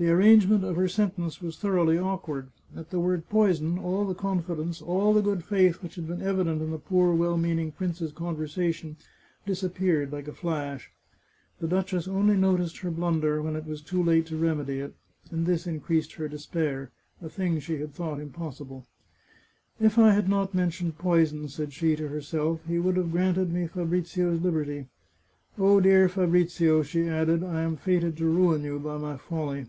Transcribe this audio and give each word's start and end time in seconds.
The 0.00 0.08
arrangement 0.08 0.64
of 0.64 0.76
her 0.76 0.88
sentence 0.88 1.42
was 1.42 1.58
thoroughly 1.58 1.98
awkward. 1.98 2.48
At 2.74 2.88
the 2.88 2.98
word 2.98 3.28
poison 3.28 3.78
all 3.78 4.06
the 4.06 4.14
con 4.14 4.40
fidence, 4.42 4.80
all 4.80 5.12
the 5.12 5.20
good 5.20 5.44
faith 5.44 5.82
which 5.82 5.96
had 5.96 6.06
been 6.08 6.22
evident 6.22 6.62
in 6.62 6.70
the 6.70 6.78
poor, 6.78 7.14
well 7.14 7.36
meaning 7.36 7.70
prince's 7.70 8.10
conversation, 8.10 8.96
disappeared 9.44 10.10
like 10.10 10.26
a 10.26 10.32
flash. 10.32 10.90
The 11.58 11.68
duchess 11.68 12.08
only 12.08 12.34
noticed 12.34 12.78
her 12.78 12.90
blunder 12.90 13.42
when 13.42 13.56
it 13.56 13.66
was 13.66 13.82
too 13.82 14.02
late 14.02 14.24
to 14.28 14.38
remedy 14.38 14.78
it, 14.80 14.94
and 15.30 15.44
this 15.44 15.66
increased 15.66 16.14
her 16.14 16.28
despair— 16.28 16.92
a 17.20 17.28
thing 17.28 17.60
she 17.60 17.76
had 17.78 17.92
thought 17.92 18.20
impossible." 18.20 18.86
If 19.78 19.98
I 19.98 20.12
had 20.12 20.30
not 20.30 20.54
mentioned 20.54 20.96
poison," 20.96 21.46
said 21.50 21.74
she 21.74 21.94
to 21.96 22.08
herself," 22.08 22.64
he 22.66 22.78
would 22.78 22.96
have 22.96 23.12
granted 23.12 23.52
me 23.52 23.66
Fa 23.66 23.84
brizio's 23.84 24.40
liberty. 24.40 24.86
Oh, 25.58 25.78
dear 25.78 26.08
Fabrizio," 26.08 26.80
she 26.84 27.06
added," 27.06 27.44
I 27.44 27.60
am 27.60 27.76
fated 27.76 28.16
to 28.16 28.24
ruin 28.24 28.62
you 28.64 28.78
by 28.78 28.96
my 28.96 29.18
folly 29.18 29.66